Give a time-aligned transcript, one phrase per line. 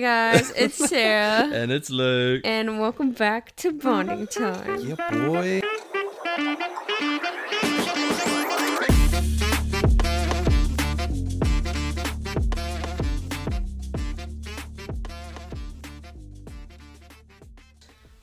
[0.00, 1.50] Guys, it's Sarah.
[1.52, 2.40] and it's Luke.
[2.44, 4.80] And welcome back to Bonding Time.
[4.80, 5.60] Yeah, boy.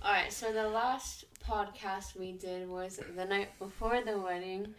[0.03, 4.73] Alright, so the last podcast we did was the night before the wedding.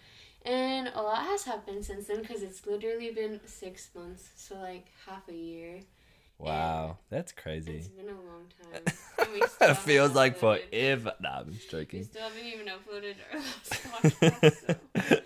[0.44, 4.86] And a lot has happened since then because it's literally been six months, so like
[5.06, 5.80] half a year.
[6.39, 7.77] Wow, that's crazy.
[7.79, 8.95] It's been a long time.
[9.33, 11.12] We it feels like uploaded- forever.
[11.20, 12.05] Nah, I'm just We joking.
[12.05, 13.73] still haven't even uploaded our last
[14.23, 15.10] podcast.
[15.10, 15.20] So.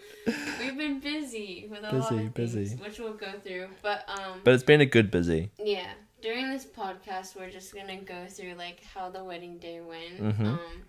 [0.60, 2.64] We've been busy with a lot Busy, of busy.
[2.66, 3.68] things, which we'll go through.
[3.82, 5.50] But um, But it's been a good busy.
[5.62, 10.20] yeah, during this podcast, we're just gonna go through like how the wedding day went,
[10.20, 10.40] Mhm.
[10.46, 10.82] um,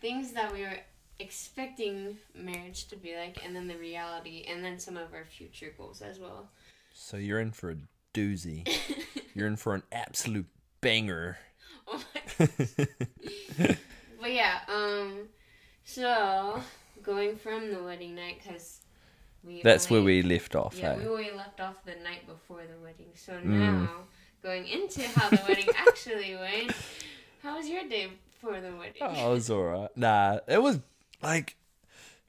[0.00, 0.78] things that we were
[1.18, 5.72] expecting marriage to be like, and then the reality, and then some of our future
[5.76, 6.48] goals as well.
[6.94, 7.76] So you're in for a
[8.14, 8.66] doozy.
[9.34, 10.46] You're in for an absolute
[10.80, 11.38] banger.
[11.88, 12.46] oh my
[14.20, 15.28] But yeah, um,
[15.84, 16.60] so
[17.02, 18.80] going from the wedding night because
[19.44, 20.74] we That's where we left off.
[20.78, 20.96] yeah eh?
[20.98, 23.08] we only left off the night before the wedding.
[23.14, 23.82] So Mm.
[23.82, 23.88] now
[24.42, 26.74] going into how the wedding actually went.
[27.42, 29.02] How was your day before the wedding?
[29.02, 29.94] Oh, it was alright.
[29.96, 30.80] Nah, it was
[31.22, 31.56] like,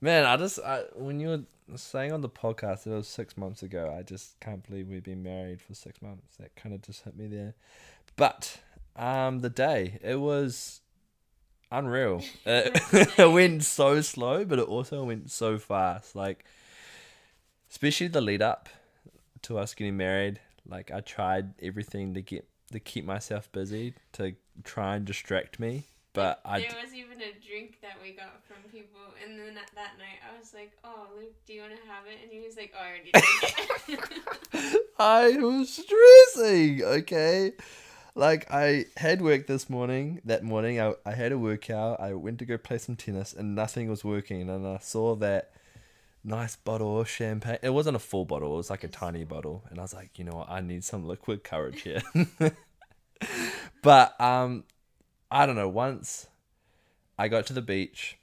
[0.02, 1.42] man, I just I, when you were
[1.75, 5.03] saying on the podcast that it was six months ago, I just can't believe we've
[5.03, 6.38] been married for six months.
[6.38, 7.55] That kind of just hit me there.
[8.16, 8.59] But
[8.95, 10.81] um, the day it was
[11.72, 12.23] unreal.
[12.45, 16.16] It, it went so slow, but it also went so fast.
[16.16, 16.45] Like,
[17.69, 18.69] especially the lead up
[19.44, 20.39] to us getting married.
[20.67, 25.83] Like, I tried everything to get to keep myself busy to try and distract me.
[26.13, 29.72] But I there was even a drink that we got from people, and then that,
[29.75, 32.42] that night I was like, "Oh, Luke, do you want to have it?" And he
[32.45, 34.78] was like, "Oh, I already.
[35.00, 37.53] I was stressing, okay?
[38.14, 40.22] Like, I had work this morning.
[40.25, 42.02] That morning, I, I had a workout.
[42.02, 44.50] I went to go play some tennis, and nothing was working.
[44.50, 45.52] And I saw that
[46.25, 47.59] nice bottle of champagne.
[47.62, 49.63] It wasn't a full bottle, it was like a tiny bottle.
[49.69, 50.50] And I was like, you know what?
[50.50, 52.02] I need some liquid courage here.
[53.81, 54.66] but, um,
[55.31, 55.69] I don't know.
[55.69, 56.28] Once
[57.18, 58.18] I got to the beach,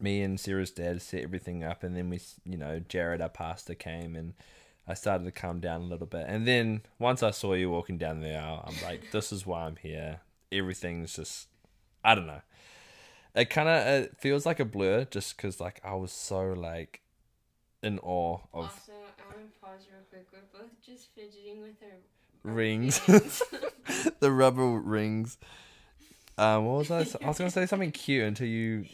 [0.00, 3.74] me and Sarah's dad set everything up, and then we, you know, Jared, our pastor,
[3.74, 4.34] came and
[4.86, 6.24] I started to calm down a little bit.
[6.28, 9.64] And then once I saw you walking down the aisle, I'm like, this is why
[9.66, 10.20] I'm here.
[10.50, 11.48] Everything's just,
[12.02, 12.40] I don't know.
[13.34, 17.02] It kind of it feels like a blur just because, like, I was so, like,
[17.82, 20.26] in awe of also, I want to pause real quick.
[20.32, 22.98] We're both just fidgeting with our, our rings,
[24.20, 25.36] the rubber rings.
[26.38, 26.98] Um, what was I?
[27.24, 28.84] I was gonna say something cute until you.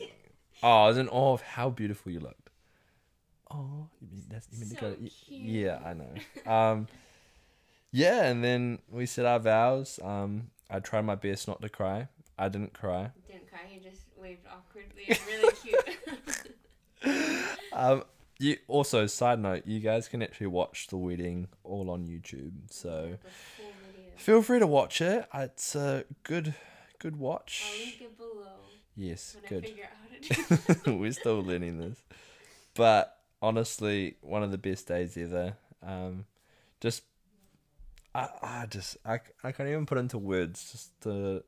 [0.63, 2.51] Oh, I was in awe of how beautiful you looked.
[3.51, 4.97] Oh, you mean that's you mean to So go?
[4.97, 5.13] cute.
[5.29, 6.51] Yeah, I know.
[6.51, 6.89] Um,
[7.93, 10.01] yeah, and then we said our vows.
[10.03, 12.09] Um, I tried my best not to cry.
[12.39, 13.11] I didn't cry.
[13.29, 13.61] Didn't cry.
[13.69, 15.17] He just waved awkwardly.
[15.29, 16.55] Really cute.
[17.73, 18.05] Um,
[18.39, 22.53] you also side note, you guys can actually watch the wedding all on YouTube.
[22.71, 24.11] So The full video.
[24.17, 25.27] feel free to watch it.
[25.35, 26.55] It's a good,
[26.99, 27.65] good I'll watch.
[27.81, 28.61] link it below
[28.97, 29.65] Yes, good.
[29.65, 30.97] I figure out how to do.
[30.99, 32.03] We're still learning this.
[32.75, 35.57] But honestly, one of the best days ever.
[35.83, 36.27] Um,
[36.81, 37.03] just,
[38.15, 41.43] I, I just, I, I can't even put into words just to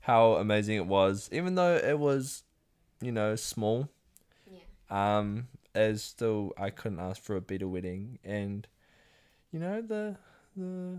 [0.00, 1.28] how amazing it was.
[1.32, 2.42] Even though it was,
[3.00, 3.88] you know, small,
[4.50, 5.18] Yeah.
[5.18, 8.18] um, as still I couldn't ask for a better wedding.
[8.24, 8.66] And,
[9.52, 10.16] you know, the,
[10.56, 10.98] the,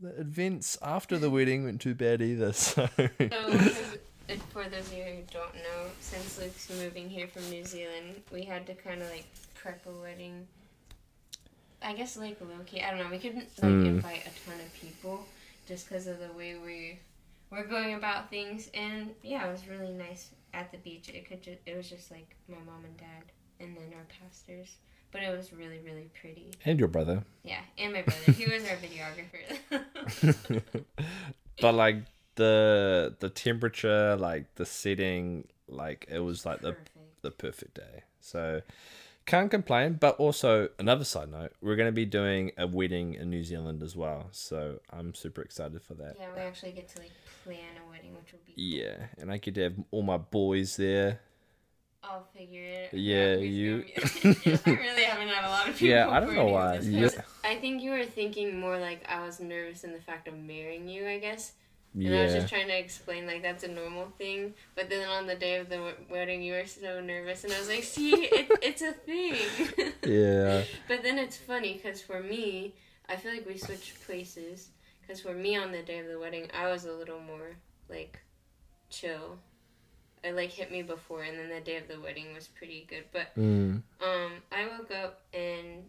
[0.00, 2.52] the events after the wedding went too bad either.
[2.52, 7.48] So, So, 'cause, for those of you who don't know, since Luke's moving here from
[7.50, 9.24] New Zealand, we had to kind of like
[9.54, 10.46] prep a wedding.
[11.82, 12.80] I guess like low key.
[12.82, 13.10] I don't know.
[13.10, 13.86] We couldn't like Mm.
[13.86, 15.26] invite a ton of people
[15.66, 16.98] just because of the way we
[17.50, 18.70] were going about things.
[18.74, 21.08] And yeah, it was really nice at the beach.
[21.08, 23.24] It could ju- it was just like my mom and dad,
[23.60, 24.76] and then our pastors.
[25.12, 26.52] But it was really really pretty.
[26.64, 27.24] and your brother.
[27.42, 28.32] Yeah, and my brother.
[28.32, 30.62] he was our videographer.
[31.60, 31.96] but like
[32.36, 37.22] the the temperature, like the setting, like it was like the Perfect.
[37.22, 38.02] the perfect day.
[38.20, 38.62] So
[39.26, 39.94] can't complain.
[40.00, 43.94] But also another side note, we're gonna be doing a wedding in New Zealand as
[43.96, 44.28] well.
[44.32, 46.16] So I'm super excited for that.
[46.18, 47.12] Yeah, we actually get to like
[47.44, 50.76] plan a wedding, which will be Yeah, and I get to have all my boys
[50.76, 51.20] there.
[52.02, 52.94] I'll figure it.
[52.94, 53.84] Yeah, you-
[54.24, 55.88] I really haven't had a lot of people.
[55.88, 56.78] Yeah, I don't know why.
[56.78, 60.34] 'cause I think you were thinking more like I was nervous in the fact of
[60.34, 61.06] marrying you.
[61.06, 61.52] I guess.
[61.92, 65.26] And I was just trying to explain like that's a normal thing, but then on
[65.26, 68.12] the day of the w- wedding, you were so nervous, and I was like, "See,
[68.14, 69.34] it, it's a thing."
[70.06, 72.74] yeah, But then it's funny because for me,
[73.08, 74.68] I feel like we switched places
[75.02, 77.56] Because for me on the day of the wedding, I was a little more
[77.88, 78.20] like
[78.88, 79.38] chill.
[80.22, 83.04] It like hit me before, and then the day of the wedding was pretty good.
[83.12, 83.82] But Mm.
[84.00, 85.84] um, I woke up and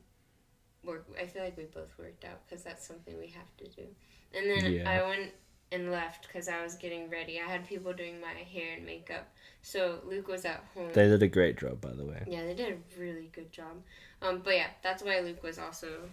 [0.83, 1.05] work.
[1.19, 3.87] I feel like we both worked out because that's something we have to do.
[4.33, 4.89] And then Yeah.
[4.89, 5.31] I went
[5.73, 7.39] and left because I was getting ready.
[7.39, 9.27] I had people doing my hair and makeup.
[9.61, 10.91] So Luke was at home.
[10.93, 12.23] They did a great job, by the way.
[12.27, 13.81] Yeah, they did a really good job.
[14.21, 16.09] Um, but yeah, that's why Luke was also,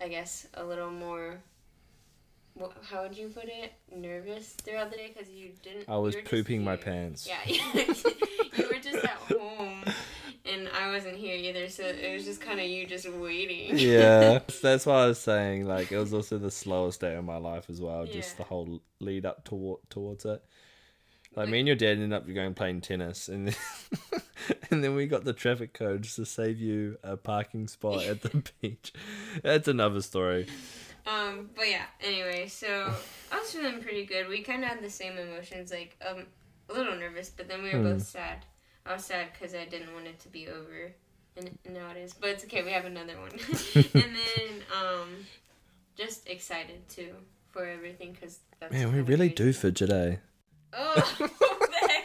[0.00, 1.40] I guess, a little more.
[2.56, 3.72] Wha- How would you put it?
[3.94, 5.88] Nervous throughout the day because you didn't.
[5.88, 7.26] I was just pooping my pants.
[7.28, 9.84] Yeah, you were just at home,
[10.44, 13.78] and I wasn't here either, so it was just kind of you just waiting.
[13.78, 15.66] yeah, that's what I was saying.
[15.66, 18.04] Like, it was also the slowest day of my life as well.
[18.06, 18.38] Just Yeah.
[18.38, 20.42] the whole lead up toward towards it.
[21.34, 24.22] Like, me and your dad ended up going playing tennis, and then,
[24.70, 28.42] and then we got the traffic codes to save you a parking spot at the
[28.62, 28.92] beach.
[29.42, 30.46] That's another story.
[31.06, 32.92] Um, but yeah, anyway, so
[33.32, 34.28] I was feeling pretty good.
[34.28, 36.26] We kind of had the same emotions, like um,
[36.68, 37.84] a little nervous, but then we were Hmm.
[37.84, 38.44] both sad.
[38.84, 40.92] I was sad because I didn't want it to be over,
[41.36, 42.12] and now it is.
[42.14, 42.62] But it's okay.
[42.62, 43.30] We have another one,
[43.74, 45.08] and then um,
[45.96, 47.14] just excited too
[47.50, 50.16] for everything because that's Man, we really do fidget, eh?
[50.72, 51.30] Oh, what
[51.70, 52.04] the heck?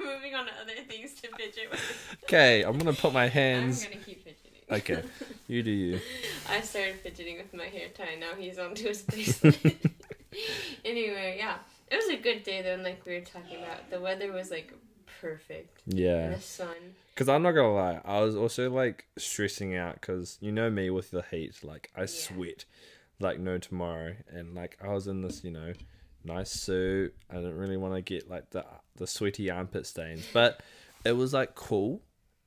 [0.00, 2.16] We're moving on to other things to fidget with.
[2.24, 3.84] Okay, I'm gonna put my I'm hands.
[3.84, 4.41] gonna keep fidgeting.
[4.70, 5.02] Okay,
[5.48, 6.00] you do you.
[6.48, 8.14] I started fidgeting with my hair tie.
[8.18, 9.58] Now he's onto his bracelet.
[10.84, 11.56] anyway, yeah,
[11.90, 12.74] it was a good day though.
[12.74, 14.72] And like we were talking about, the weather was like
[15.20, 15.82] perfect.
[15.86, 16.30] Yeah.
[16.30, 16.74] The sun.
[17.14, 20.88] Because I'm not gonna lie, I was also like stressing out because you know me
[20.90, 22.06] with the heat, like I Yeah.
[22.06, 22.64] sweat
[23.20, 25.74] like no tomorrow, and like I was in this, you know,
[26.24, 27.14] nice suit.
[27.30, 28.64] I didn't really want to get like the
[28.96, 30.60] the sweaty armpit stains, but
[31.04, 32.00] it was like cool.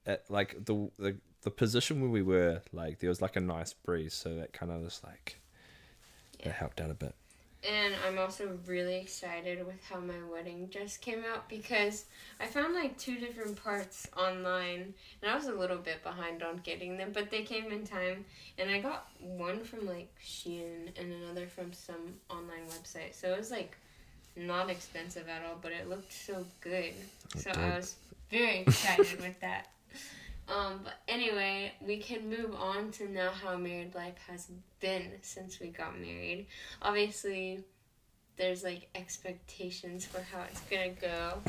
[0.07, 3.71] At like the the the position where we were, like there was like a nice
[3.71, 5.39] breeze, so that kind of just like
[6.39, 6.49] Yeah.
[6.49, 7.15] it helped out a bit.
[7.67, 12.05] And I'm also really excited with how my wedding dress came out because
[12.39, 16.57] I found like two different parts online and I was a little bit behind on
[16.57, 18.25] getting them, but they came in time.
[18.59, 23.15] And I got one from like Shein and another from some online website.
[23.15, 23.75] So it was like
[24.35, 26.93] not expensive at all, but it looked so good.
[27.35, 27.57] So did.
[27.57, 27.95] I was
[28.29, 29.69] very excited with that.
[30.47, 34.47] Um, but anyway, we can move on to now how married life has
[34.79, 36.45] been since we got married
[36.81, 37.63] obviously
[38.37, 41.39] there's like expectations for how it's gonna go.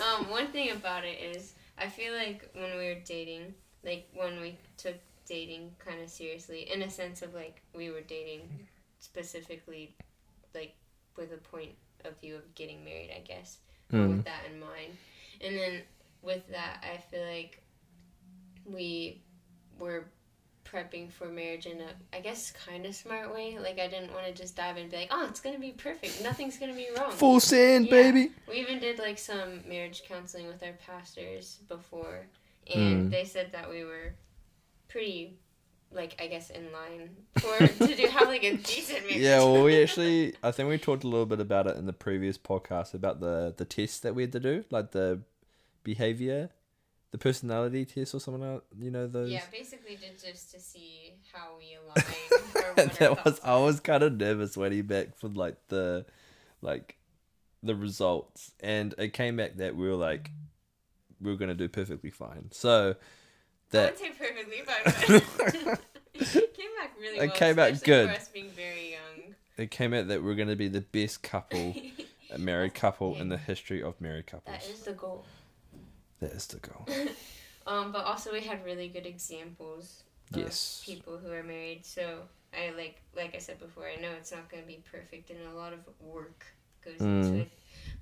[0.02, 3.54] um, one thing about it is I feel like when we were dating,
[3.84, 4.96] like when we took
[5.26, 8.48] dating kind of seriously, in a sense of like we were dating
[9.00, 9.94] specifically,
[10.54, 10.74] like
[11.16, 11.72] with a point
[12.04, 13.58] of view of getting married, I guess,
[13.92, 14.08] Mm.
[14.08, 14.96] with that in mind.
[15.42, 15.82] And then
[16.22, 17.59] with that, I feel like
[18.72, 19.22] we
[19.78, 20.06] were
[20.64, 23.58] prepping for marriage in a, I guess, kind of smart way.
[23.58, 25.72] Like I didn't want to just dive in and be like, oh, it's gonna be
[25.72, 26.22] perfect.
[26.22, 27.10] Nothing's gonna be wrong.
[27.10, 27.90] Full send, Yeah.
[27.90, 28.30] baby.
[28.48, 32.26] We even did like some marriage counseling with our pastors before,
[32.72, 33.10] and Mm.
[33.10, 34.14] they said that we were
[34.88, 35.38] pretty,
[35.90, 39.16] like I guess, in line for to do have like a decent marriage.
[39.22, 41.92] Yeah, well, we actually, I think we talked a little bit about it in the
[41.92, 45.22] previous podcast about the the tests that we had to do, like the
[45.82, 46.50] behavior,
[47.10, 48.42] the personality test or something.
[48.54, 49.30] Like, you know those.
[49.30, 52.04] Yeah, basically just just to see how we align.
[52.76, 56.06] or that was I was kind of nervous waiting back for like the,
[56.62, 56.96] like,
[57.62, 60.30] the results, and it came back that we were like,
[61.20, 62.48] we were gonna do perfectly fine.
[62.52, 62.96] So, I
[63.70, 65.76] that would say perfectly fine.
[66.14, 67.36] it came back really It well.
[67.36, 68.08] came out especially good.
[68.10, 69.34] For us being very young.
[69.56, 71.74] it came out that we are gonna be the best couple,
[72.30, 74.56] a married couple in the history of married couples.
[74.56, 75.24] that is the goal.
[76.20, 76.86] That is the goal.
[77.66, 80.82] Um, but also we had really good examples of Yes.
[80.84, 81.84] people who are married.
[81.84, 82.22] So
[82.54, 85.38] I like like I said before, I know it's not going to be perfect and
[85.46, 86.46] a lot of work
[86.82, 87.22] goes Mm.
[87.22, 87.50] into it.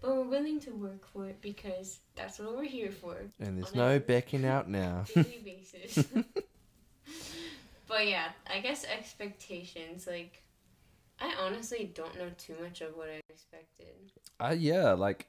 [0.01, 3.17] But we're willing to work for it because that's what we're here for.
[3.41, 5.05] And there's no backing out now.
[5.13, 6.07] daily basis.
[7.89, 10.43] but yeah, I guess expectations like
[11.21, 14.13] I honestly don't know too much of what I expected.
[14.39, 15.27] Uh, yeah, like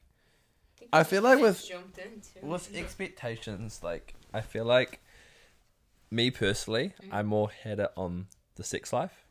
[0.91, 4.99] I feel like with- into with expectations, like I feel like
[6.11, 7.09] me personally, Mm.
[7.11, 9.25] I more had it on the sex life.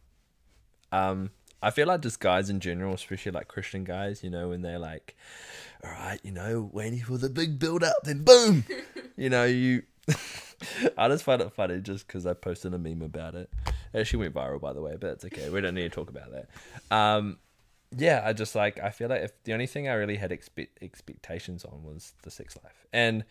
[0.92, 1.30] Um,
[1.62, 4.78] I feel like just guys in general, especially like Christian guys, you know, when they're
[4.78, 5.16] like,
[5.82, 8.64] "All right, you know, waiting for the big build up, then boom,"
[9.16, 9.82] you know, you.
[10.96, 13.50] I just find it funny just because I posted a meme about it.
[13.92, 15.50] It actually went viral, by the way, but it's okay.
[15.50, 16.48] We don't need to talk about that.
[16.96, 17.38] Um,
[17.96, 20.82] yeah, I just like I feel like if the only thing I really had expect
[20.82, 23.24] expectations on was the sex life, and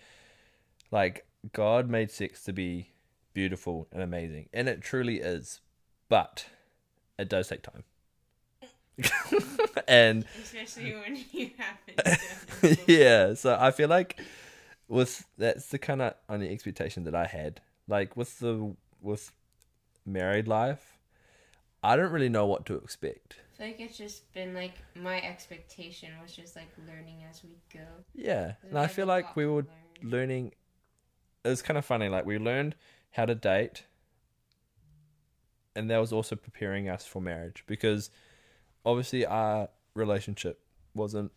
[0.92, 2.92] like God made sex to be
[3.34, 5.62] beautiful and amazing, and it truly is,
[6.10, 6.48] but
[7.20, 7.84] it does take time.
[9.88, 12.20] and Especially when you haven't
[12.60, 14.20] it yeah, so I feel like
[14.88, 17.62] with that's the kind of only expectation that I had.
[17.88, 19.32] Like with the with
[20.06, 20.97] married life,
[21.84, 23.38] I don't really know what to expect.
[23.54, 27.58] I feel like it's just been like my expectation was just like learning as we
[27.74, 27.86] go.
[28.14, 29.68] Yeah, and I feel like we were learn.
[30.04, 30.52] learning.
[31.44, 32.10] It was kind of funny.
[32.10, 32.76] Like we learned
[33.12, 33.84] how to date,
[35.76, 38.10] and that was also preparing us for marriage because
[38.86, 40.60] obviously our relationship
[40.94, 41.32] wasn't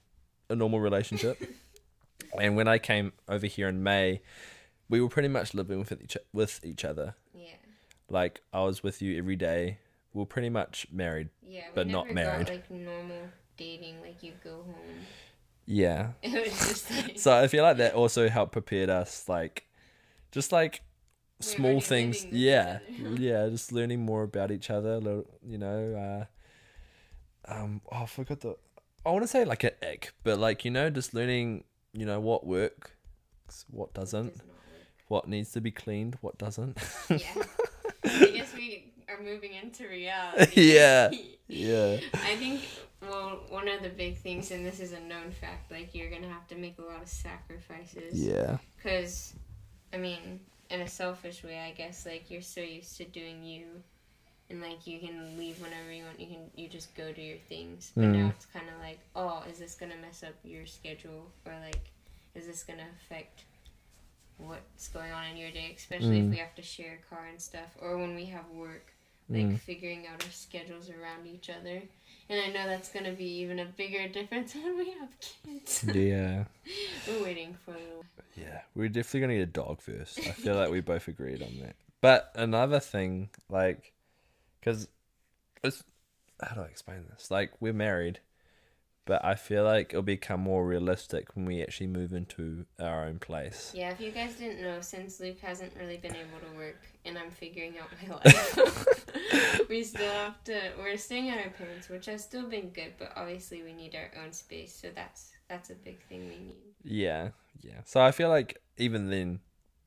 [0.48, 1.42] a normal relationship.
[2.40, 4.20] and when I came over here in May,
[4.88, 7.14] we were pretty much living with each with each other.
[7.34, 7.56] Yeah.
[8.08, 9.78] Like I was with you every day.
[10.12, 11.28] We are pretty much married.
[11.42, 11.66] Yeah.
[11.74, 12.46] But not married.
[12.46, 15.06] Got, like normal dating, like you go home.
[15.66, 16.12] Yeah.
[16.22, 19.66] It was just like So I feel like that also helped prepare us, like,
[20.32, 20.82] just like
[21.40, 22.24] We're small things.
[22.26, 25.00] Yeah, yeah, just learning more about each other.
[25.46, 26.26] You know,
[27.46, 28.56] uh, um, oh, I forgot the.
[29.06, 31.64] I want to say like an ick, but like you know, just learning.
[31.92, 32.92] You know what works,
[33.68, 34.56] what doesn't, does work.
[35.08, 36.78] what needs to be cleaned, what doesn't.
[37.08, 37.42] Yeah.
[38.04, 38.79] I guess we
[39.10, 40.72] are moving into reality.
[40.74, 41.10] Yeah.
[41.48, 41.98] yeah.
[42.14, 42.60] I think
[43.02, 46.28] well, one of the big things, and this is a known fact, like you're gonna
[46.28, 48.20] have to make a lot of sacrifices.
[48.20, 48.58] Yeah.
[48.76, 49.32] Because,
[49.92, 53.64] I mean, in a selfish way, I guess, like you're so used to doing you,
[54.50, 56.20] and like you can leave whenever you want.
[56.20, 57.92] You can you just go do your things.
[57.96, 58.14] But Mm.
[58.16, 61.90] now it's kind of like, oh, is this gonna mess up your schedule, or like,
[62.34, 63.44] is this gonna affect
[64.36, 65.72] what's going on in your day?
[65.76, 66.24] Especially Mm.
[66.26, 68.92] if we have to share a car and stuff, or when we have work,
[69.30, 69.60] like Mm.
[69.60, 71.82] figuring out our schedules around each other.
[72.28, 75.84] And I know that's gonna be even a bigger difference when we have kids.
[75.84, 76.44] Yeah.
[77.08, 77.74] We're waiting for.
[78.36, 80.20] Yeah, we're definitely gonna get a dog first.
[80.20, 81.74] I feel like we both agreed on that.
[82.00, 83.92] But another thing, like,
[84.60, 84.88] because
[85.62, 85.82] it's
[86.42, 87.30] how do I explain this?
[87.30, 88.20] Like, we're married,
[89.06, 93.18] but I feel like it'll become more realistic when we actually move into our own
[93.18, 93.72] place.
[93.74, 97.18] Yeah, if you guys didn't know, since Luke hasn't really been able to work and
[97.18, 100.60] I'm figuring out my life, we still have to.
[100.78, 104.10] We're staying at our parents, which has still been good, but obviously we need our
[104.22, 104.78] own space.
[104.80, 106.74] So that's that's a big thing we need.
[106.84, 107.30] Yeah,
[107.60, 107.80] yeah.
[107.84, 109.40] So I feel like even then,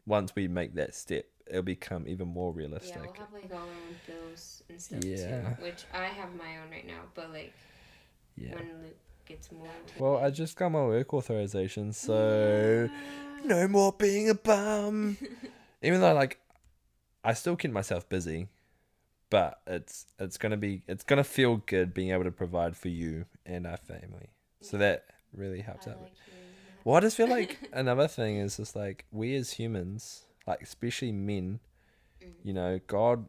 [0.05, 2.95] once we make that step, it'll become even more realistic.
[2.95, 5.55] Yeah, we'll have like all our own bills and stuff Yeah.
[5.55, 7.01] too, which I have my own right now.
[7.13, 7.53] But like
[8.37, 8.55] yeah.
[8.55, 9.67] when Luke gets more.
[9.99, 12.89] Well, I just got my work authorization, so.
[13.45, 15.17] no more being a bum.
[15.81, 16.39] Even though like
[17.23, 18.47] I still keep myself busy,
[19.29, 23.25] but it's it's gonna be it's gonna feel good being able to provide for you
[23.45, 24.29] and our family.
[24.61, 26.01] So that really helps I out.
[26.01, 26.11] like.
[26.85, 31.11] Well, I just feel like another thing is just like we as humans, like especially
[31.11, 31.59] men,
[32.23, 32.31] Mm.
[32.43, 33.25] you know, God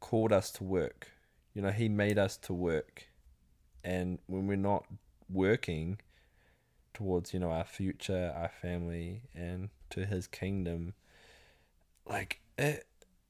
[0.00, 1.08] called us to work.
[1.52, 3.06] You know, He made us to work,
[3.84, 4.84] and when we're not
[5.30, 5.98] working
[6.92, 10.94] towards you know our future, our family, and to His kingdom,
[12.06, 12.86] like it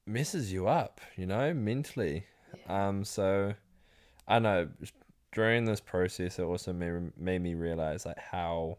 [0.06, 1.00] messes you up.
[1.16, 2.24] You know, mentally.
[2.66, 2.88] Yeah.
[2.88, 3.54] Um, so
[4.28, 4.68] I know
[5.32, 8.78] during this process, it also made, made me realize like how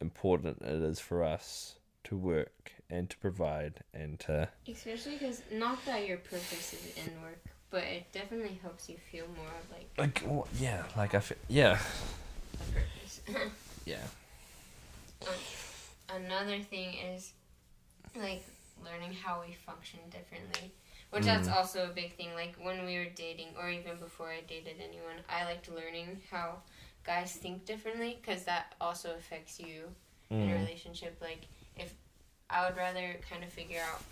[0.00, 5.84] important it is for us to work and to provide and to Especially because not
[5.86, 9.88] that your purpose is in work, but it definitely helps you feel more of like
[9.98, 11.78] like well, yeah, like I feel, yeah,
[12.72, 13.20] purpose.
[13.86, 14.04] yeah,
[16.14, 17.32] Another thing is
[18.14, 18.44] like
[18.84, 20.70] learning how we function differently,
[21.10, 22.34] which that's also a big thing.
[22.34, 26.56] Like when we were dating, or even before I dated anyone, I liked learning how
[27.04, 29.84] guys think differently because that also affects you
[30.30, 30.60] in a Mm.
[30.60, 31.16] relationship.
[31.20, 31.94] Like if
[32.50, 34.02] I would rather kind of figure out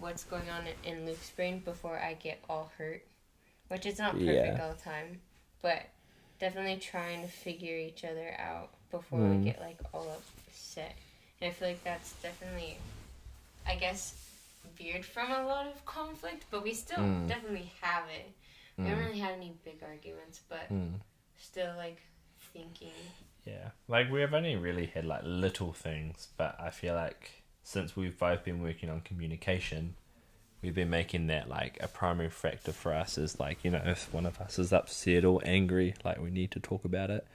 [0.00, 3.06] what's going on in- in Luke's brain before I get all hurt,
[3.68, 4.62] which is not perfect Yeah.
[4.66, 5.20] all the time,
[5.62, 5.86] but
[6.38, 9.38] definitely trying to figure each other out before Mm.
[9.38, 10.96] we get like all upset.
[11.40, 12.78] And I feel like that's definitely,
[13.66, 14.14] I guess,
[14.74, 17.28] veered from a lot of conflict, but we still Mm.
[17.28, 18.32] definitely have it.
[18.76, 19.06] We haven't Mm.
[19.08, 21.00] really had any big arguments, but Mm.
[21.38, 22.00] still like
[22.52, 22.94] thinking.
[23.44, 28.18] Yeah, like we've only really had like little things, but I feel like since we've
[28.18, 29.94] both been working on communication,
[30.62, 34.12] we've been making that like a primary factor for us is like, you know, if
[34.12, 37.26] one of us is upset or angry, like we need to talk about it.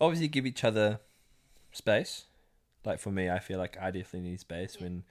[0.00, 1.00] obviously give each other
[1.72, 2.24] space.
[2.84, 4.84] Like for me, I feel like I definitely need space Yeah.
[4.84, 5.02] when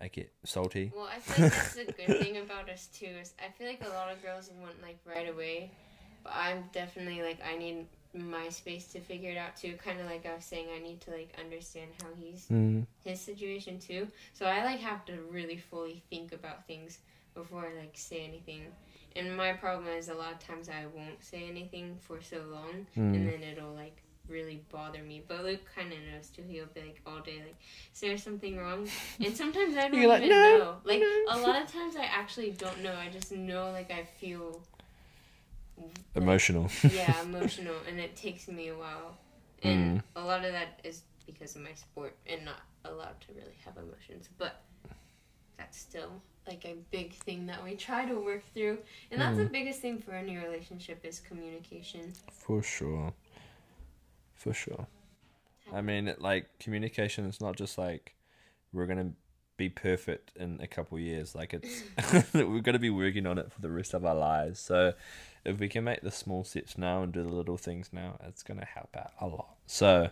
[0.00, 0.92] I get salty.
[0.94, 3.06] Well, I feel like that's the good thing about us too.
[3.06, 5.70] Is I feel like a lot of girls want like right away,
[6.22, 9.74] but I'm definitely like I need my space to figure it out too.
[9.84, 12.86] Kind of like I was saying, I need to like understand how he's Mm.
[13.04, 14.08] his situation too.
[14.32, 16.98] So I like have to really fully think about things
[17.34, 18.62] before I like say anything.
[19.16, 22.86] And my problem is a lot of times I won't say anything for so long,
[22.96, 23.14] Mm.
[23.14, 25.22] and then it'll like really bother me.
[25.28, 26.42] But Luke kind of knows too.
[26.48, 27.56] He'll be like all day, like,
[27.92, 28.88] "Is there something wrong?"
[29.20, 30.76] And sometimes I don't You're like, even "No, know.
[30.84, 32.94] Like no." a lot of times I actually don't know.
[32.94, 34.62] I just know like I feel.
[36.14, 36.70] Emotional.
[36.92, 39.16] yeah, emotional, and it takes me a while.
[39.62, 39.68] Hmm.
[39.68, 43.56] And a lot of that is because of my sport and not allowed to really
[43.64, 44.28] have emotions.
[44.38, 44.62] But
[45.56, 48.78] that's still like a big thing that we try to work through.
[49.10, 49.52] And that's the hmm.
[49.52, 52.12] biggest thing for any relationship is communication.
[52.32, 53.12] For sure.
[54.34, 54.86] For sure.
[55.72, 58.14] I mean, like communication is not just like
[58.72, 59.12] we're gonna
[59.56, 61.34] be perfect in a couple years.
[61.34, 61.84] Like it's
[62.34, 64.60] we're gonna be working on it for the rest of our lives.
[64.60, 64.92] So
[65.44, 68.42] if we can make the small steps now and do the little things now, it's
[68.42, 69.54] gonna help out a lot.
[69.66, 70.10] So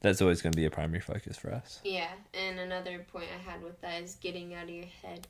[0.00, 1.80] that's always gonna be a primary focus for us.
[1.84, 5.26] Yeah, and another point I had with that is getting out of your head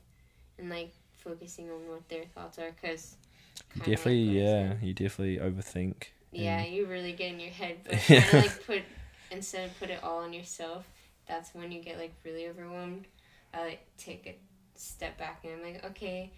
[0.59, 3.15] and like focusing on what their thoughts are because
[3.79, 6.05] definitely, yeah, you definitely overthink.
[6.31, 8.25] Yeah, and- you really get in your head, but Yeah.
[8.33, 8.81] like put
[9.31, 10.85] instead of put it all on yourself.
[11.27, 13.05] That's when you get like really overwhelmed.
[13.55, 14.35] I like take a
[14.77, 16.31] step back and I'm like, okay,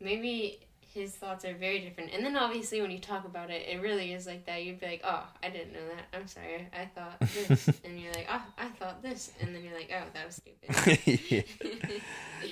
[0.00, 0.60] maybe
[0.94, 2.12] his thoughts are very different.
[2.12, 4.62] And then obviously when you talk about it, it really is like that.
[4.64, 6.16] You'd be like, oh, I didn't know that.
[6.16, 6.68] I'm sorry.
[6.72, 10.04] I thought this, and you're like, oh, I thought this, and then you're like, oh,
[10.14, 11.18] that was stupid.
[11.30, 11.98] yeah.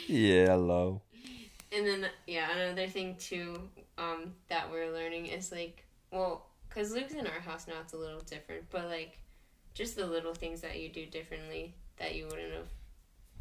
[0.09, 1.03] yeah, hello.
[1.75, 3.57] And then yeah, another thing too
[3.97, 7.97] um, that we're learning is like, well, because Luke's in our house now, it's a
[7.97, 9.19] little different, but like,
[9.73, 12.69] just the little things that you do differently that you wouldn't have,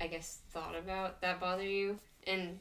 [0.02, 2.00] I guess, thought about that bother you.
[2.26, 2.60] And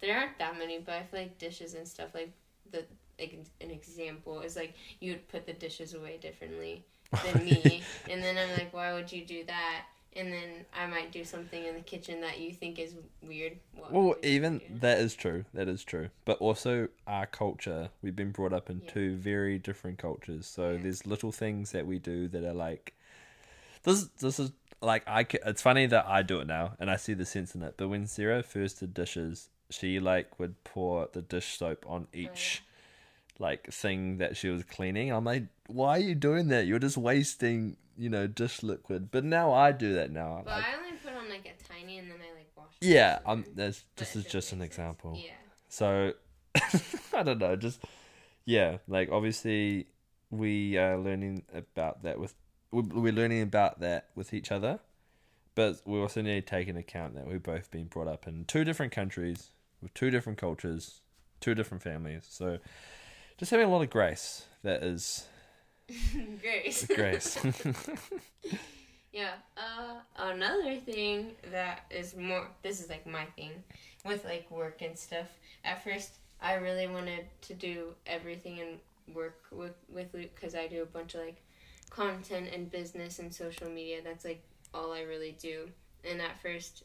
[0.00, 2.32] there aren't that many, but I feel like dishes and stuff like
[2.70, 2.84] the
[3.18, 6.84] like an example is like you would put the dishes away differently
[7.22, 9.82] than me, and then I'm like, why would you do that?
[10.16, 13.52] And then I might do something in the kitchen that you think is weird.
[13.76, 15.44] What Well, even that is true.
[15.54, 16.08] That is true.
[16.24, 18.90] But also our culture, we've been brought up in Yeah.
[18.90, 20.46] two very different cultures.
[20.46, 20.78] So Yeah.
[20.78, 22.94] there's little things that we do that are like
[23.84, 24.04] this.
[24.18, 25.26] This is like I.
[25.46, 27.74] It's funny that I do it now and I see the sense in it.
[27.76, 32.62] But when Sarah first did dishes, she like would pour the dish soap on each.
[33.38, 36.66] Like thing that she was cleaning, I'm like, why are you doing that?
[36.66, 39.10] You're just wasting, you know, dish liquid.
[39.10, 40.42] But now I do that now.
[40.44, 42.66] But Like, I only put on like a tiny and then I like wash.
[42.82, 44.78] it yeah, um, that's this is just an make sense.
[44.94, 45.16] example.
[45.16, 45.32] Yeah.
[45.70, 46.12] So
[47.14, 47.80] I don't know, just
[48.44, 49.86] yeah, like obviously
[50.30, 52.34] we are learning about that with
[52.72, 54.80] we're learning about that with each other,
[55.54, 58.44] but we also need to take into account that we've both been brought up in
[58.44, 59.50] two different countries
[59.82, 61.00] with two different cultures,
[61.40, 62.26] two different families.
[62.28, 62.58] So
[63.38, 64.46] just having a lot of grace.
[64.62, 65.26] That is
[66.40, 66.86] Grace.
[66.86, 67.38] grace.
[69.12, 69.32] Yeah.
[69.56, 72.46] Uh, another thing that is more.
[72.62, 73.50] This is like my thing
[74.04, 75.26] with like work and stuff.
[75.64, 80.68] At first, I really wanted to do everything and work with with Luke because I
[80.68, 81.42] do a bunch of like
[81.90, 84.00] content and business and social media.
[84.02, 85.68] That's like all I really do.
[86.08, 86.84] And at first,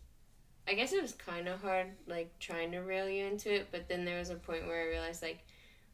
[0.68, 3.68] I guess it was kind of hard, like trying to rail you into it.
[3.72, 5.44] But then there was a point where I realized like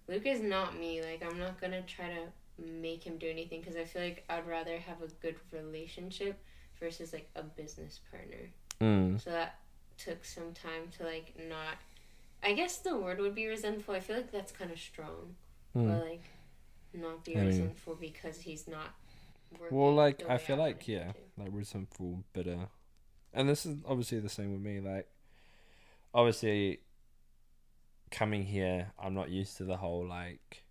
[0.08, 1.02] Luke is not me.
[1.02, 4.48] Like I'm not gonna try to make him do anything because I feel like I'd
[4.48, 6.40] rather have a good relationship
[6.80, 8.50] versus like a business partner.
[8.80, 9.56] mm, So that
[9.98, 11.76] took some time to like not.
[12.44, 13.94] I guess the word would be resentful.
[13.94, 15.36] I feel like that's kind of strong,
[15.76, 15.88] mm.
[15.88, 16.24] but like
[16.94, 18.94] not be I mean- resentful because he's not.
[19.60, 22.70] Working Well, like I feel wanted like yeah, like resentful, bitter,
[23.34, 24.80] and this is obviously the same with me.
[24.80, 25.10] Like,
[26.14, 26.80] obviously,
[28.12, 30.64] coming here, I'm not used to the whole like,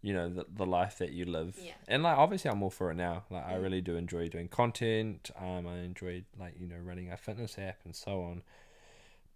[0.00, 1.72] you know, the the life that you live, Yeah.
[1.88, 3.24] and like obviously I'm all for it now.
[3.30, 5.32] Like, I really do enjoy doing content.
[5.36, 8.42] Um, I enjoy like you know running a fitness app and so on,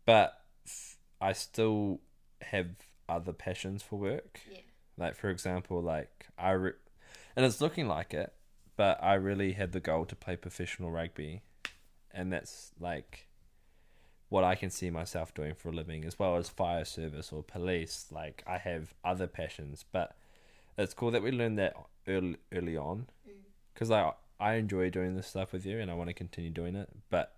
[0.05, 0.40] but
[1.20, 2.01] I still
[2.42, 2.68] have
[3.09, 4.40] other passions for work.
[4.49, 4.59] Yeah.
[4.99, 6.73] Like for example, like I, re-
[7.35, 8.33] and it's looking like it,
[8.77, 11.43] but I really had the goal to play professional rugby,
[12.13, 13.27] and that's like
[14.29, 17.43] what I can see myself doing for a living, as well as fire service or
[17.43, 18.07] police.
[18.11, 20.17] Like I have other passions, but
[20.79, 21.75] it's cool that we learned that
[22.09, 23.33] early early on, mm.
[23.73, 26.77] because I I enjoy doing this stuff with you, and I want to continue doing
[26.77, 26.89] it.
[27.11, 27.35] But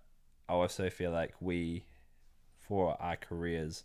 [0.47, 1.85] I also feel like we,
[2.59, 3.83] for our careers,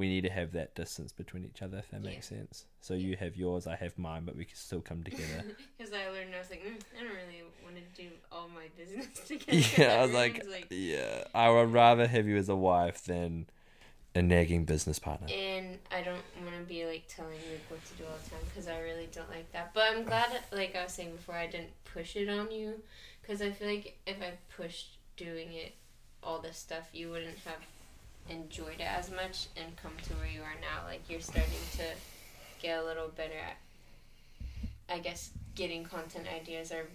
[0.00, 1.76] we need to have that distance between each other.
[1.76, 2.12] If that Yeah.
[2.12, 2.64] makes sense.
[2.80, 5.44] So you have yours, I have mine, but we can still come together.
[5.76, 8.68] Because I learned, I was like, mm, I don't really want to do all my
[8.76, 9.62] business together.
[9.78, 13.46] yeah, I was like, ruins, yeah, I would rather have you as a wife than
[14.14, 15.26] a nagging business partner.
[15.28, 18.40] And I don't want to be like telling you what to do all the time
[18.48, 19.72] because I really don't like that.
[19.74, 22.74] But I'm glad, like I was saying before, I didn't push it on you
[23.20, 25.74] because I feel like if I pushed doing it,
[26.22, 27.62] all this stuff, you wouldn't have
[28.30, 30.86] enjoyed it as much and come to where you are now.
[30.86, 31.84] Like you're starting to
[32.62, 33.56] get a little better at,
[34.88, 36.86] I guess, getting content ideas or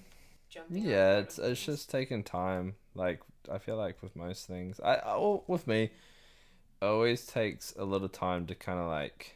[0.49, 0.83] jumping.
[0.83, 1.65] Yeah, it's it's things.
[1.65, 2.75] just taking time.
[2.95, 3.21] Like
[3.51, 7.85] I feel like with most things, I, I well, with me, it always takes a
[7.85, 9.33] little time to kind of like.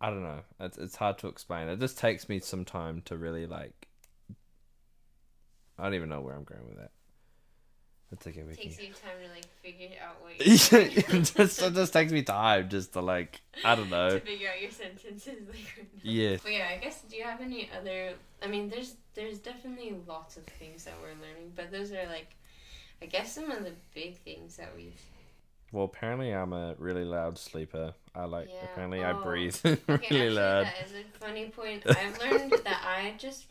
[0.00, 0.42] I don't know.
[0.60, 1.68] It's it's hard to explain.
[1.68, 3.88] It just takes me some time to really like.
[5.78, 6.90] I don't even know where I'm going with that.
[8.10, 8.42] It's okay.
[8.42, 12.10] We takes you time to like figure out what you're it just it just takes
[12.10, 14.10] me time just to like I don't know.
[14.10, 15.86] to figure out your sentences like.
[16.02, 16.36] Yeah.
[16.42, 20.36] But yeah, I guess do you have any other I mean there's there's definitely lots
[20.38, 22.34] of things that we're learning, but those are like
[23.02, 25.00] I guess some of the big things that we've
[25.70, 27.92] Well, apparently I'm a really loud sleeper.
[28.14, 28.48] I like.
[28.48, 28.64] Yeah.
[28.72, 29.22] Apparently I Oh.
[29.22, 30.64] breathe Okay, really actually loud.
[30.66, 31.82] that is a funny point.
[31.86, 33.44] I've learned that I just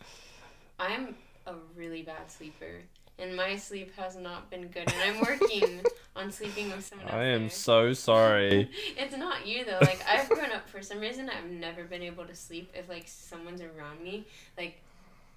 [0.80, 1.16] I'm
[1.46, 2.82] a really bad sleeper.
[3.20, 5.82] And my sleep has not been good, and I'm working
[6.16, 7.08] on sleeping with someone.
[7.08, 7.16] Else.
[7.16, 7.50] I am there.
[7.50, 8.70] so sorry.
[8.98, 9.80] it's not you though.
[9.82, 13.08] Like I've grown up for some reason I've never been able to sleep if like
[13.08, 14.28] someone's around me.
[14.58, 14.82] Like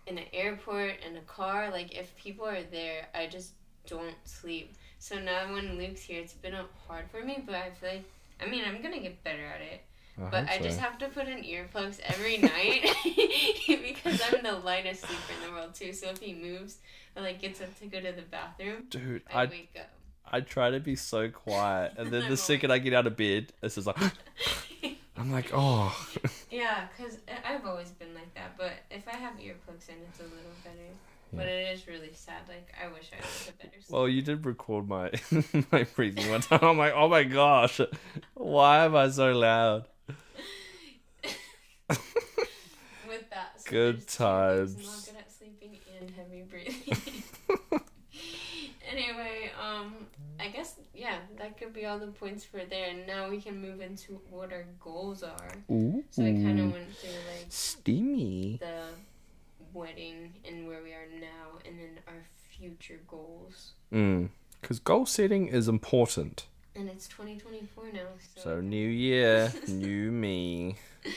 [0.06, 3.52] in an airport, in a car, like if people are there, I just
[3.86, 4.74] don't sleep.
[4.98, 6.54] So now when Luke's here, it's been
[6.86, 8.04] hard for me, but I feel like
[8.40, 9.82] I mean I'm gonna get better at it.
[10.30, 12.86] But I just have to put in earplugs every night
[13.66, 15.92] because I'm the lightest sleeper in the world too.
[15.92, 16.78] So if he moves
[17.16, 19.88] or like gets up to go to the bathroom, Dude, I, I wake up.
[20.32, 23.52] I try to be so quiet, and then the second I get out of bed,
[23.62, 23.96] it's just like
[25.16, 25.94] I'm like, oh.
[26.50, 28.56] Yeah, because I've always been like that.
[28.56, 30.76] But if I have earplugs in, it's a little better.
[31.32, 32.42] But it is really sad.
[32.48, 33.96] Like, I wish I was a better sleeper.
[33.96, 35.12] Well, you did record my
[35.70, 36.60] my breathing one time.
[36.62, 37.80] I'm like, oh my gosh,
[38.34, 39.84] why am I so loud?
[43.08, 43.59] With that.
[43.59, 44.76] So Good there's two things, times.
[44.76, 47.22] Not good at sleeping and heavy breathing.
[48.90, 49.94] anyway, um,
[50.40, 52.90] I guess, yeah, that could be all the points for there.
[52.90, 55.52] And now we can move into what our goals are.
[55.70, 58.58] Ooh, So I kind of went through, like, steamy.
[58.60, 58.86] the
[59.72, 62.24] wedding and where we are now, and then our
[62.58, 63.72] future goals.
[63.92, 64.30] Mm,
[64.60, 66.46] because goal setting is important.
[66.74, 68.00] And it's 2024 now,
[68.34, 68.40] so.
[68.42, 70.74] So new year, new me.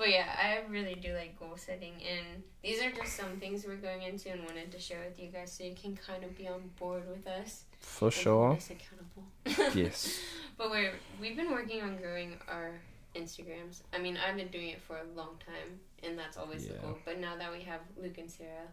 [0.00, 3.76] But yeah, I really do like goal setting, and these are just some things we're
[3.76, 6.48] going into and wanted to share with you guys so you can kind of be
[6.48, 7.64] on board with us.
[7.80, 8.52] For sure.
[8.52, 9.74] us accountable.
[9.78, 10.18] Yes.
[10.56, 12.80] But we're we've been working on growing our
[13.14, 13.82] Instagrams.
[13.92, 16.96] I mean, I've been doing it for a long time, and that's always the goal.
[17.04, 18.72] But now that we have Luke and Sarah,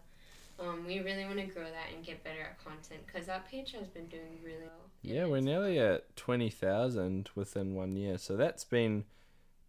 [0.58, 3.72] um, we really want to grow that and get better at content because that page
[3.72, 4.88] has been doing really well.
[5.02, 8.16] Yeah, we're nearly at 20,000 within one year.
[8.16, 9.04] So that's been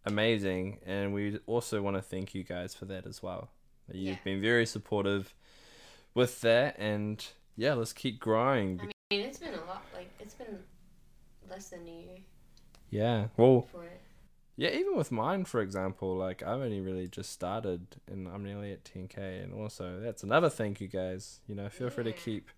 [0.04, 0.78] amazing.
[0.86, 3.50] And we also want to thank you guys for that as well.
[3.92, 4.24] You've Yeah.
[4.24, 5.34] been very supportive
[6.14, 6.76] with that.
[6.78, 7.24] And
[7.56, 8.80] yeah, let's keep growing.
[8.80, 9.84] I mean, it's been a lot.
[9.94, 10.58] Like it's been
[11.48, 12.18] less than a year
[12.90, 13.28] yeah.
[13.36, 14.00] Well, for it.
[14.56, 18.72] yeah, even with mine, for example, like I've only really just started and I'm nearly
[18.72, 19.42] at 10K.
[19.44, 21.40] And also, that's another thank you guys.
[21.46, 22.48] You know, feel free to keep.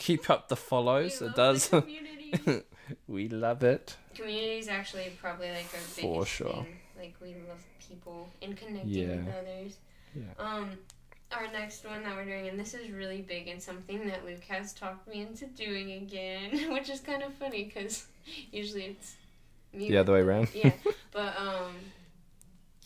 [0.00, 1.20] Keep up the follows.
[1.20, 1.70] It does.
[3.06, 3.96] we love it.
[4.14, 6.52] community is actually probably like our biggest For sure.
[6.64, 6.76] thing.
[6.98, 9.16] Like we love people and connecting Yeah.
[9.16, 9.76] with others.
[10.14, 10.22] Yeah.
[10.38, 10.70] Um,
[11.32, 14.42] our next one that we're doing, and this is really big and something that Luke
[14.48, 18.06] has talked me into doing again, which is kind of funny because
[18.50, 19.16] usually it's
[19.72, 19.88] me.
[19.90, 20.48] The other way around.
[20.54, 20.72] Yeah,
[21.12, 21.74] but um,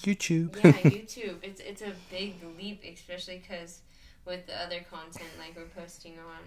[0.03, 0.57] YouTube.
[0.65, 1.37] yeah, YouTube.
[1.43, 3.81] It's it's a big leap, especially because
[4.27, 6.43] with the other content like we're posting on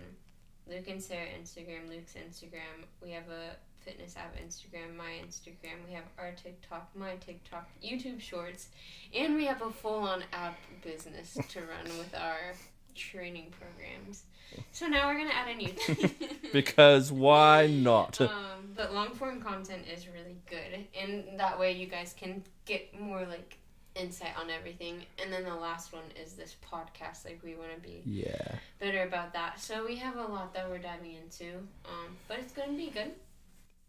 [0.70, 2.86] Luke and Sarah Instagram, Luke's Instagram.
[3.02, 5.86] We have a fitness app Instagram, my Instagram.
[5.88, 8.68] We have our TikTok, my TikTok, YouTube Shorts,
[9.16, 12.54] and we have a full-on app business to run with our
[12.96, 14.24] training programs.
[14.72, 16.12] So now we're gonna add a YouTube.
[16.54, 18.20] because why not?
[18.20, 18.30] Um,
[18.76, 23.26] but long form content is really good, and that way you guys can get more
[23.26, 23.58] like
[23.98, 25.02] insight on everything.
[25.22, 27.26] And then the last one is this podcast.
[27.26, 28.56] Like we want to be yeah.
[28.80, 29.60] better about that.
[29.60, 33.12] So we have a lot that we're diving into, um, but it's gonna be good.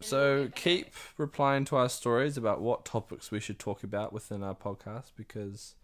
[0.01, 4.55] So keep replying to our stories about what topics we should talk about within our
[4.55, 5.75] podcast because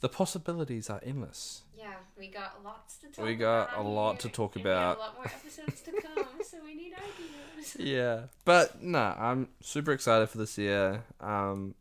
[0.00, 1.62] the possibilities are endless.
[1.76, 3.24] Yeah, we got lots to talk.
[3.24, 4.96] We got about a lot here, to talk and we have about.
[4.96, 7.76] a lot more episodes to come, so we need ideas.
[7.78, 8.22] Yeah.
[8.44, 11.02] But no, I'm super excited for this year.
[11.20, 11.74] Um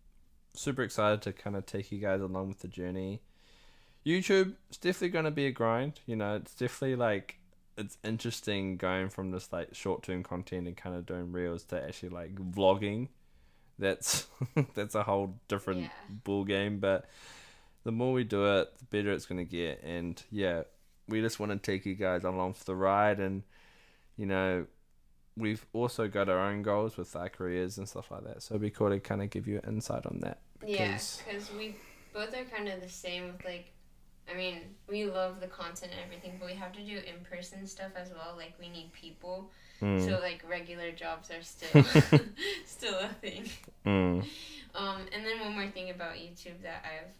[0.57, 3.21] super excited to kind of take you guys along with the journey.
[4.05, 5.99] YouTube, it's definitely going to be a grind.
[6.05, 7.37] You know, it's definitely like
[7.77, 11.81] it's interesting going from this like short term content and kind of doing reels to
[11.83, 13.09] actually like vlogging.
[13.77, 14.27] That's
[14.73, 15.89] that's a whole different Yeah.
[16.23, 16.79] ball game.
[16.79, 17.05] But
[17.83, 19.83] the more we do it, the better it's going to get.
[19.83, 20.63] And yeah,
[21.07, 23.43] we just want to take you guys along for the ride and
[24.17, 24.65] you know
[25.37, 28.41] we've also got our own goals with our careers and stuff like that.
[28.41, 30.39] So it'd be cool to kind of give you an insight on that.
[30.65, 31.75] Yeah, because- because we
[32.13, 33.71] both are kind of the same with like,
[34.29, 37.65] I mean, we love the content and everything, but we have to do in person
[37.67, 38.35] stuff as well.
[38.37, 41.83] Like we need people, Mm, so like regular jobs are still
[42.65, 43.47] still a thing.
[43.85, 44.25] mm,
[44.73, 47.13] Um, and then one more thing about YouTube that I've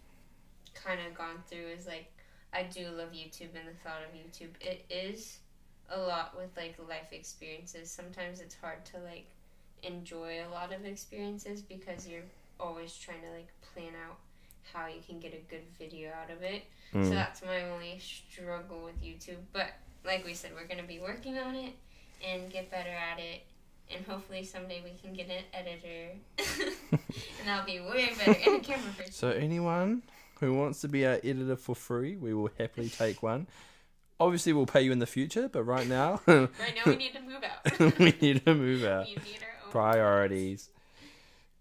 [0.84, 2.12] kind of gone through is like
[2.54, 4.50] I do love YouTube and the thought of YouTube.
[4.60, 5.38] It is
[5.89, 7.91] a lot with like life experiences.
[7.91, 9.28] Sometimes it's hard to like
[9.84, 12.23] enjoy a lot of experiences because you're
[12.59, 14.17] always trying to like plan out
[14.73, 16.63] how you can get a good video out of it.
[16.93, 17.09] So mm.
[17.09, 19.39] that's my only struggle with YouTube.
[19.53, 19.67] But
[20.05, 21.73] like we said, we're gonna be working on it
[22.25, 23.43] and get better at it.
[23.93, 26.17] And hopefully someday we can get an editor,
[26.99, 28.37] and that'll be way better.
[28.45, 29.13] And a camera person.
[29.13, 30.03] So anyone
[30.41, 33.47] who wants to be our editor for free, we will happily take one.
[34.19, 37.21] Obviously, we'll pay you in the future, but right now Right now we need to
[37.21, 37.79] move out.
[37.99, 39.05] we need to move out.
[39.05, 39.71] We need our own.
[39.71, 40.69] priorities.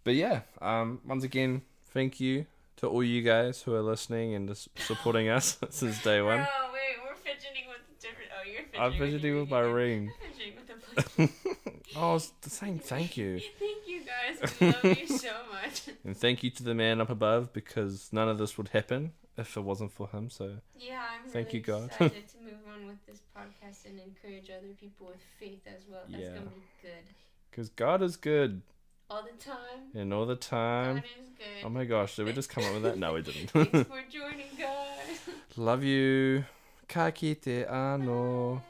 [0.07, 4.47] But yeah, um, once again, thank you to all you guys who are listening and
[4.49, 6.47] just supporting us since day one.
[6.49, 8.31] Oh wait, we're fidgeting with different.
[8.39, 8.81] Oh, you're fidgeting.
[8.81, 10.13] I'm fidgeting with my ring.
[10.15, 10.69] I'm fidgeting with
[11.17, 11.97] the plate.
[11.97, 13.41] oh, I was saying thank you.
[13.59, 14.53] Thank you guys.
[14.61, 15.83] We love you so much.
[16.05, 19.57] And thank you to the man up above because none of this would happen if
[19.57, 20.31] it wasn't for him.
[20.31, 21.87] So Yeah, I'm Thank really you, God.
[21.87, 26.03] excited to move on with this podcast and encourage other people with faith as well.
[26.09, 26.29] That's Yeah.
[26.35, 27.05] gonna be good.
[27.51, 28.63] because God is good
[29.09, 29.91] All the time.
[29.95, 30.97] and all the time.
[30.97, 31.65] God is good.
[31.65, 32.99] Oh my gosh, did we just come up with that?
[32.99, 33.51] No, we didn't.
[33.51, 35.21] Thanks for joining, guys.
[35.57, 36.45] Love you.
[36.89, 38.63] Ka kite ano.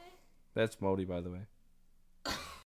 [0.55, 1.41] That's Maori, by the way.